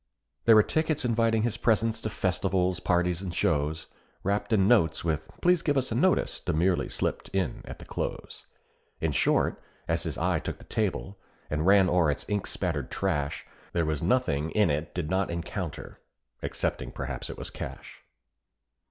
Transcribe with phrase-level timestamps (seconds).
[0.45, 3.85] There were tickets inviting his presence to festivals, parties, and shows,
[4.23, 8.47] Wrapped in notes with "Please give us a notice" demurely slipped in at the close;
[8.99, 11.19] In short, as his eye took the table,
[11.51, 15.99] and ran o'er its ink spattered trash, There was nothing it did not encounter,
[16.41, 18.01] excepting perhaps it was cash.